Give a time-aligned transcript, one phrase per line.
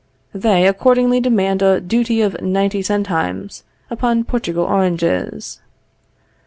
[0.33, 5.61] They accordingly demand a duty of ninety centimes upon Portugal oranges.